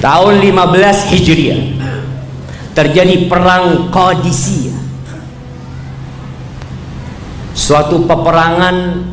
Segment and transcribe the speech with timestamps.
[0.00, 1.62] tahun 15 Hijriah.
[2.72, 4.78] Terjadi perang Qadisiyah.
[7.52, 9.04] Suatu peperangan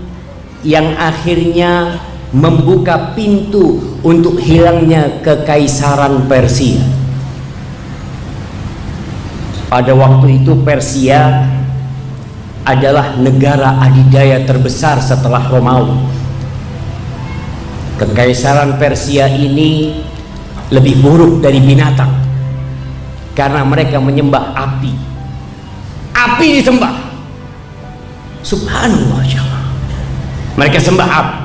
[0.64, 2.00] yang akhirnya
[2.32, 6.80] membuka pintu untuk hilangnya kekaisaran Persia.
[9.68, 11.44] Pada waktu itu Persia
[12.64, 16.08] adalah negara adidaya terbesar setelah Romawi.
[18.00, 20.04] Kekaisaran Persia ini
[20.74, 22.12] lebih buruk dari binatang.
[23.38, 24.94] Karena mereka menyembah api.
[26.18, 26.96] Api disembah.
[28.42, 29.48] Subhanallah
[30.58, 31.40] mereka sembah api.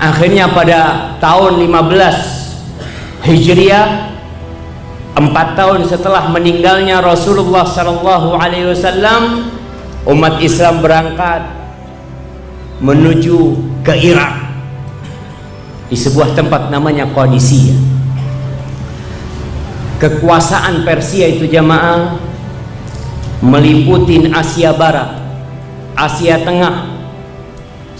[0.00, 0.80] Akhirnya pada
[1.16, 3.88] tahun 15 Hijriah
[5.16, 9.52] empat tahun setelah meninggalnya Rasulullah Sallallahu Alaihi Wasallam
[10.08, 11.44] umat Islam berangkat
[12.80, 14.49] menuju ke Irak
[15.90, 17.90] di sebuah tempat namanya Qadisiyah.
[20.00, 22.16] Kekuasaan Persia itu jamaah
[23.44, 25.20] meliputi Asia Barat
[25.98, 26.88] Asia Tengah.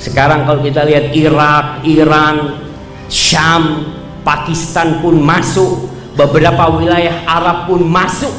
[0.01, 2.65] Sekarang kalau kita lihat Irak, Iran,
[3.13, 3.93] Syam,
[4.25, 5.93] Pakistan pun masuk.
[6.17, 8.33] Beberapa wilayah Arab pun masuk.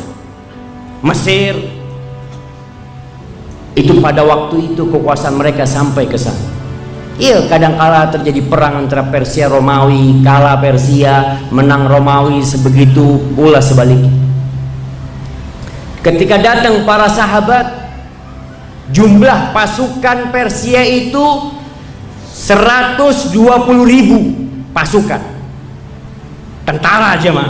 [1.05, 1.53] Mesir.
[3.77, 6.50] Itu pada waktu itu kekuasaan mereka sampai ke sana
[7.19, 14.11] Iya kadang kala terjadi perang antara Persia Romawi kalah Persia menang Romawi sebegitu pula sebaliknya.
[16.01, 17.67] Ketika datang para sahabat
[18.89, 21.51] jumlah pasukan Persia itu
[22.31, 22.97] 120
[23.85, 24.19] ribu
[24.71, 25.21] pasukan.
[26.65, 27.49] Tentara aja mah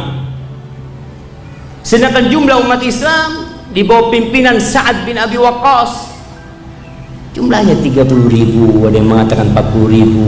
[1.82, 6.11] sedangkan jumlah umat Islam di bawah pimpinan Sa'ad bin Abi Waqqas
[7.32, 10.26] jumlahnya 30 ribu ada yang mengatakan 40 ribu.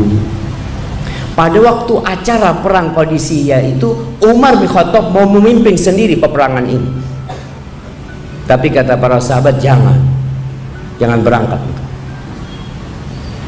[1.33, 3.89] Pada waktu acara perang Qadisiyah itu
[4.21, 6.89] Umar bin Khattab mau memimpin sendiri peperangan ini.
[8.45, 9.97] Tapi kata para sahabat jangan.
[11.01, 11.61] Jangan berangkat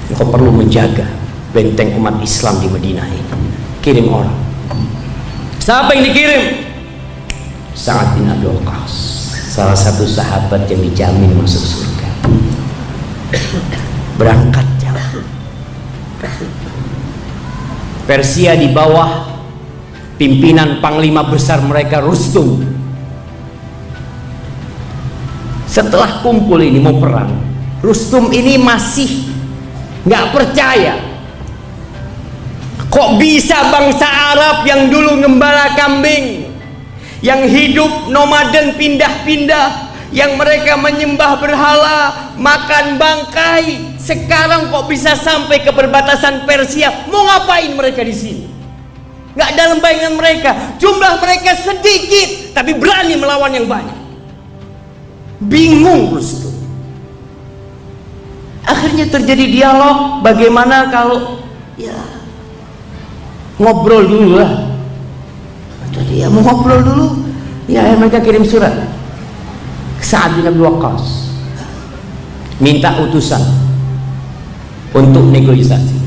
[0.09, 1.05] engkau perlu menjaga
[1.53, 3.23] benteng umat Islam di Madinah ini.
[3.81, 4.37] Kirim orang.
[5.61, 6.43] Siapa yang dikirim?
[7.75, 8.93] Sa'ad bin Waqqas
[9.55, 11.94] salah satu sahabat yang dijamin masuk surga
[14.15, 15.23] berangkat jauh.
[18.05, 19.35] Persia di bawah
[20.15, 22.63] pimpinan panglima besar mereka Rustum.
[25.65, 27.35] Setelah kumpul ini mau perang
[27.85, 29.29] Rustum ini masih
[30.09, 30.97] nggak percaya.
[32.89, 36.47] Kok bisa bangsa Arab yang dulu ngembala kambing
[37.19, 43.97] yang hidup nomaden pindah-pindah yang mereka menyembah berhala, makan bangkai.
[43.97, 47.09] Sekarang kok bisa sampai ke perbatasan Persia?
[47.09, 48.45] Mau ngapain mereka di sini?
[49.35, 50.51] Gak dalam bayangan mereka.
[50.77, 53.97] Jumlah mereka sedikit, tapi berani melawan yang banyak.
[55.41, 56.53] Bingung Rustum.
[58.63, 60.23] Akhirnya terjadi dialog.
[60.23, 61.43] Bagaimana kalau
[61.75, 61.97] ya
[63.59, 64.71] ngobrol dulu lah.
[65.91, 67.07] Jadi ya mau ngobrol dulu.
[67.67, 68.94] Ya mereka kirim surat
[70.05, 71.33] Sa'ad bin Abi Waqqas
[72.61, 73.41] minta utusan
[74.93, 75.97] untuk negosiasi.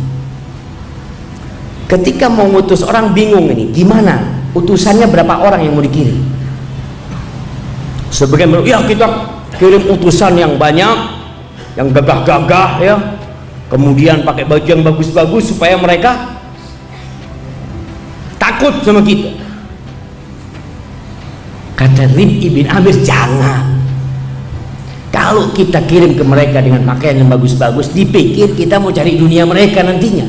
[1.91, 4.23] Ketika mau ngutus orang bingung ini gimana
[4.55, 6.15] utusannya berapa orang yang mau dikirim?
[8.15, 9.07] Sebagian bilang ya kita
[9.59, 10.97] kirim utusan yang banyak
[11.75, 12.97] yang gagah-gagah ya.
[13.69, 16.39] Kemudian pakai baju yang bagus-bagus supaya mereka
[18.39, 19.37] takut sama kita.
[21.77, 23.78] Kata Rib ibn Amir jangan
[25.09, 29.81] kalau kita kirim ke mereka dengan pakaian yang bagus-bagus dipikir kita mau cari dunia mereka
[29.81, 30.29] nantinya.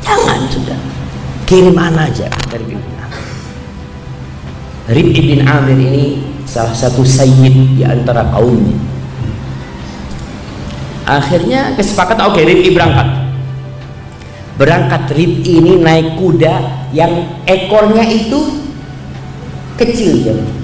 [0.00, 0.80] Jangan sudah.
[1.48, 3.08] Kirim anak aja dari pimpinan
[4.88, 6.04] Rib ibn Amir ini
[6.44, 8.76] salah satu sayyid di antara kaumnya.
[11.08, 13.08] Akhirnya kesepakatan oke okay, Rib berangkat.
[14.60, 18.64] Berangkat Rib ini naik kuda yang ekornya itu
[19.76, 20.57] kecil jauh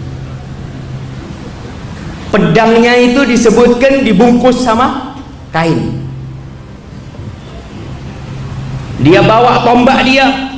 [2.35, 5.15] pedangnya itu disebutkan dibungkus sama
[5.55, 6.03] kain.
[8.99, 10.51] Dia bawa tombak dia.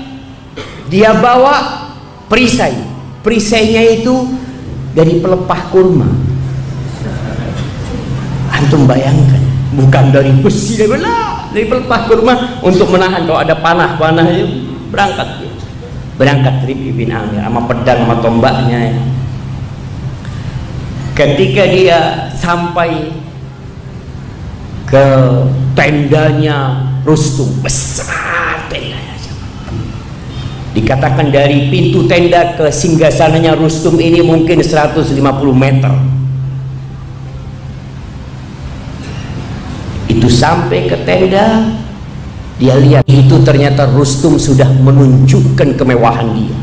[0.88, 1.84] Dia bawa
[2.32, 2.72] perisai.
[3.20, 4.24] Perisainya itu
[4.96, 6.08] dari pelepah kurma.
[8.56, 9.42] Antum bayangkan
[9.76, 10.96] bukan dari besi dari
[11.52, 12.34] dari pelepah kurma
[12.64, 15.44] untuk menahan kalau ada panah-panah itu berangkat
[16.16, 18.78] berangkat Rib bin Amir sama pedang sama tombaknya.
[18.88, 19.15] ya
[21.16, 23.08] ketika dia sampai
[24.84, 25.06] ke
[25.72, 29.16] tendanya Rustum besar tendanya
[30.76, 35.08] Dikatakan dari pintu tenda ke singgasananya Rustum ini mungkin 150
[35.56, 35.88] meter.
[40.12, 41.72] Itu sampai ke tenda,
[42.60, 46.55] dia lihat itu ternyata Rustum sudah menunjukkan kemewahan dia.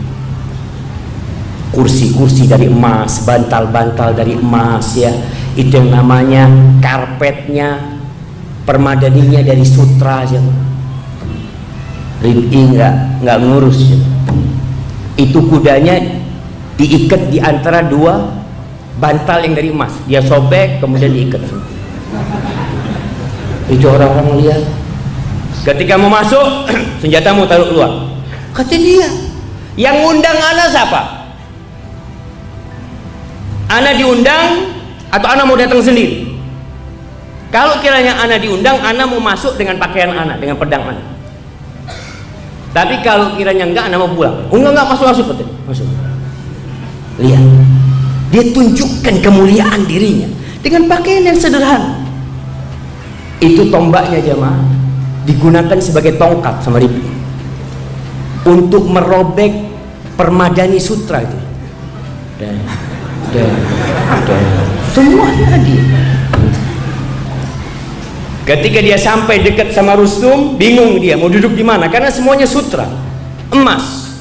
[1.74, 5.10] Kursi-kursi dari emas, bantal-bantal dari emas ya.
[5.58, 6.46] Itu yang namanya
[6.78, 7.98] karpetnya,
[8.64, 10.40] permadaninya dari sutra aja
[12.24, 13.80] Rib'i nggak nggak ngurus
[15.20, 16.00] itu kudanya
[16.80, 18.32] diikat di antara dua
[18.98, 19.94] bantal yang dari emas.
[20.08, 21.44] Dia sobek kemudian diikat.
[23.70, 24.62] Itu orang-orang lihat.
[25.68, 26.72] Ketika mau masuk
[27.04, 27.92] senjatamu taruh keluar.
[28.56, 29.06] Kata dia
[29.78, 31.23] yang undang anak siapa
[33.74, 34.70] anak diundang
[35.10, 36.30] atau anak mau datang sendiri
[37.50, 41.14] kalau kiranya anak diundang anak mau masuk dengan pakaian anak dengan pedang anak
[42.74, 44.34] tapi kalau kiranya enggak, anda mau pulang.
[44.50, 45.48] Oh enggak enggak masuk masuk betul.
[45.70, 45.86] Masuk.
[47.22, 47.46] Lihat.
[48.34, 50.26] Dia tunjukkan kemuliaan dirinya
[50.66, 52.02] dengan pakaian yang sederhana.
[53.38, 54.58] Itu tombaknya jemaah
[55.30, 57.14] digunakan sebagai tongkat sama Ribi
[58.50, 59.54] untuk merobek
[60.18, 61.38] permadani sutra itu.
[62.42, 62.58] Dan,
[63.34, 63.50] dan,
[64.30, 64.44] dan
[64.94, 65.84] semuanya dia.
[68.44, 72.86] Ketika dia sampai dekat sama Rustum, bingung dia mau duduk di mana karena semuanya sutra,
[73.50, 74.14] emas.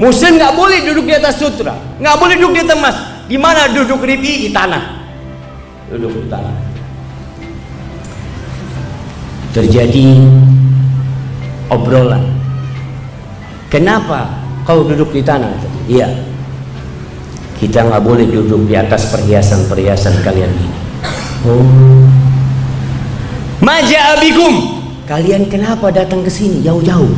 [0.00, 2.96] Muslim nggak boleh duduk di atas sutra, nggak boleh duduk di atas emas.
[3.30, 4.84] Di mana duduk ribi di tanah,
[5.92, 6.56] duduk di tanah.
[9.50, 10.06] Terjadi
[11.72, 12.22] obrolan.
[13.70, 14.30] Kenapa
[14.66, 15.50] kau duduk di tanah?
[15.86, 16.29] Iya.
[17.60, 20.78] Kita nggak boleh duduk di atas perhiasan-perhiasan kalian ini.
[21.44, 22.08] Oh.
[23.60, 24.80] Maja abikum.
[25.04, 27.12] Kalian kenapa datang ke sini jauh-jauh?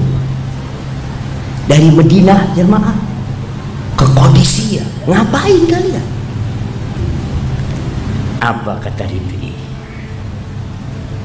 [1.71, 2.97] Dari Medina jemaah
[3.94, 5.06] ke Qadisiyah.
[5.06, 6.06] Ngapain kalian?
[8.43, 9.55] Apa kata Rib'i?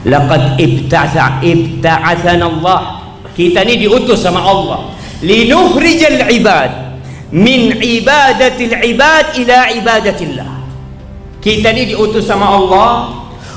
[0.06, 2.82] Laqad ibta'atha ibta'athana Allah.
[3.34, 6.87] Kita ini diutus sama Allah linukhrijal ibad
[7.34, 10.50] min ibadatil ibad ila ibadatillah.
[11.44, 12.92] Kita ini diutus sama Allah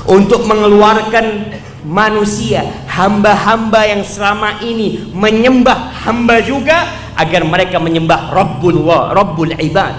[0.07, 1.55] untuk mengeluarkan
[1.87, 6.87] manusia hamba-hamba yang selama ini menyembah hamba juga
[7.17, 9.95] agar mereka menyembah Rabbul wa Rabbul ibad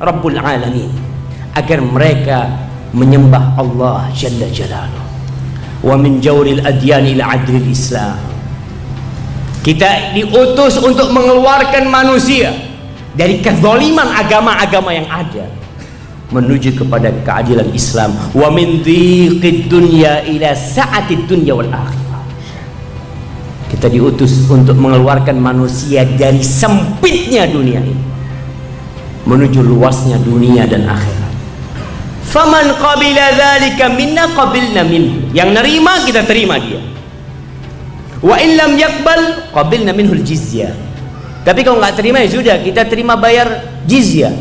[0.00, 0.90] Rabbul alamin.
[1.54, 2.50] Agar mereka
[2.90, 5.06] menyembah Allah Jalla Jalaluh.
[5.84, 8.18] Wa min jawril adyan ila adlil Islam.
[9.64, 12.73] Kita diutus untuk mengeluarkan manusia
[13.14, 15.46] dari kezaliman agama-agama yang ada
[16.34, 18.10] menuju kepada keadilan Islam.
[18.34, 22.22] Wa min dhiqid dunya ila sa'atid dunya wal akhirah.
[23.70, 28.04] Kita diutus untuk mengeluarkan manusia dari sempitnya dunia ini
[29.24, 31.32] menuju luasnya dunia dan akhirat.
[32.28, 35.30] Faman qabila dzalika minna qabilna minhu.
[35.30, 36.82] Yang nerima kita terima dia.
[38.20, 40.83] Wa in lam yaqbal qabilna minhu jizyah
[41.44, 44.32] tapi kalau nggak terima ya sudah kita terima bayar jizyah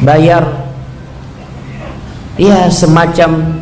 [0.00, 0.68] bayar.
[2.40, 3.60] Ya semacam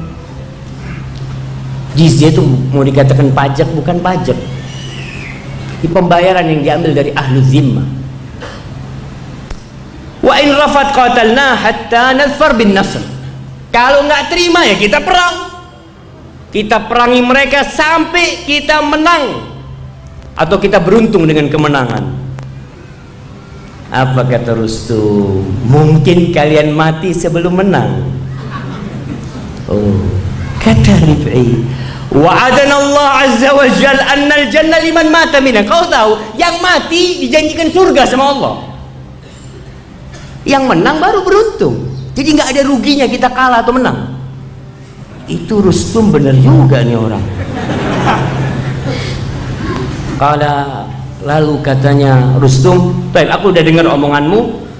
[1.99, 4.39] jizya itu mau dikatakan pajak bukan pajak.
[5.83, 7.87] Di pembayaran yang diambil dari ahlu zimmah
[10.19, 13.03] wa in rafat qatalna hatta nadfar bin nasr.
[13.75, 15.59] Kalau nggak terima ya kita perang.
[16.49, 19.58] Kita perangi mereka sampai kita menang
[20.39, 22.29] atau kita beruntung dengan kemenangan
[23.89, 25.49] apa kata Rustum?
[25.65, 28.05] Mungkin kalian mati sebelum menang.
[29.69, 30.05] Oh,
[30.61, 31.65] kata Rif'i.
[32.09, 35.65] Wa'adana Allah Azza wa Jal anna al-jannah liman mata minna.
[35.65, 38.55] Kau tahu, yang mati dijanjikan surga sama Allah.
[40.49, 41.89] Yang menang baru beruntung.
[42.17, 44.17] Jadi nggak ada ruginya kita kalah atau menang.
[45.29, 47.25] Itu Rustum bener juga nih orang.
[50.19, 50.91] Kalau
[51.27, 54.71] Lalu katanya Rustum, "Baik, aku udah dengar omonganmu.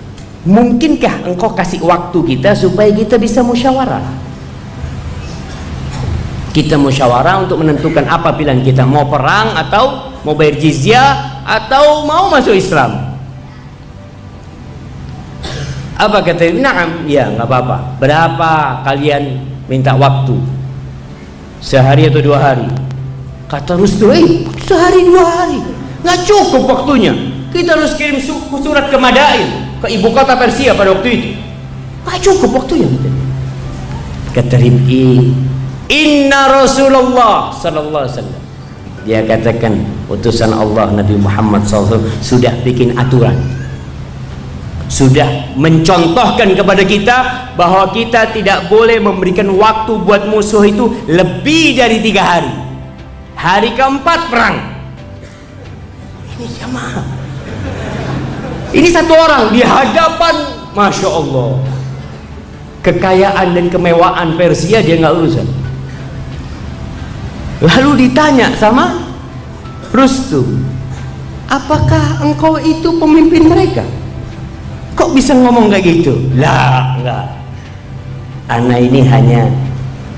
[0.47, 4.03] Mungkinkah engkau kasih waktu kita supaya kita bisa musyawarah?"
[6.55, 12.31] Kita musyawarah untuk menentukan apa pilihan kita, mau perang atau mau bayar jizyah atau mau
[12.31, 13.19] masuk Islam.
[15.99, 17.99] Apa kata Naam, ya nggak apa-apa.
[17.99, 18.53] Berapa
[18.87, 20.39] kalian minta waktu?
[21.59, 22.88] Sehari atau dua hari?
[23.49, 25.59] Kata Rustum, eh, sehari dua hari.
[26.05, 27.17] Nggak cukup waktunya.
[27.49, 28.21] Kita harus kirim
[28.61, 31.29] surat ke Madain ke ibu kota Persia pada waktu itu.
[32.05, 32.89] Nggak cukup waktunya
[34.39, 35.35] kata Ribki
[35.91, 38.41] Inna Rasulullah Sallallahu Alaihi Wasallam.
[39.09, 39.73] Dia katakan
[40.13, 43.41] utusan Allah Nabi Muhammad SAW sudah bikin aturan.
[44.89, 47.17] Sudah mencontohkan kepada kita
[47.57, 52.53] bahwa kita tidak boleh memberikan waktu buat musuh itu lebih dari tiga hari
[53.39, 54.57] hari keempat perang.
[56.35, 57.07] Ini jamaah.
[58.75, 60.35] Ini satu orang di hadapan
[60.75, 61.63] Masya Allah.
[62.83, 65.49] Kekayaan dan kemewahan Persia dia nggak urusan
[67.59, 69.03] lalu ditanya sama
[69.91, 70.63] Rustum
[71.49, 73.83] apakah engkau itu pemimpin mereka?
[74.95, 76.15] Kok bisa ngomong kayak gitu?
[76.37, 77.27] Lah enggak.
[78.49, 79.49] Anak ini hanya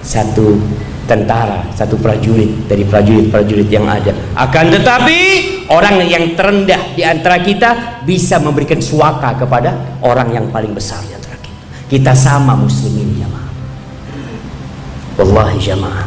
[0.03, 0.59] satu
[1.11, 4.14] tentara satu prajurit dari prajurit-prajurit yang ada.
[4.38, 5.19] Akan tetapi
[5.67, 11.19] orang yang terendah di antara kita bisa memberikan suaka kepada orang yang paling besar di
[11.19, 11.90] antara kita.
[11.90, 13.50] Kita sama muslimin jamaah.
[15.19, 16.07] Wallahi jamaah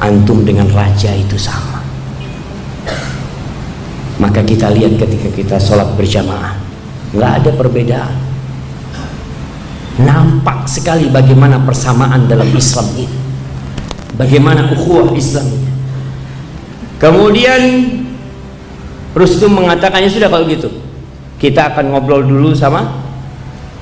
[0.00, 1.84] antum dengan raja itu sama.
[4.16, 6.56] Maka kita lihat ketika kita sholat berjamaah
[7.12, 8.16] nggak ada perbedaan.
[9.98, 13.27] Nampak sekali bagaimana persamaan dalam Islam ini
[14.16, 15.50] bagaimana ukhuwah Islam?
[16.98, 17.62] Kemudian
[19.14, 20.70] Rustum mengatakannya sudah kalau gitu.
[21.38, 23.06] Kita akan ngobrol dulu sama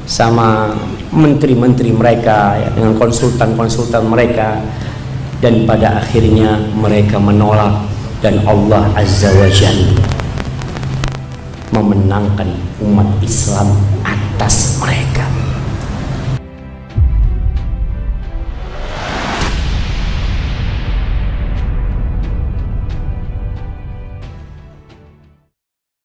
[0.07, 0.73] sama
[1.13, 4.61] menteri-menteri mereka ya, dengan konsultan-konsultan mereka.
[5.37, 7.85] Dan pada akhirnya mereka menolak.
[8.25, 9.93] Dan Allah Azza wa Jalla
[11.77, 12.49] memenangkan
[12.81, 15.29] umat Islam atas mereka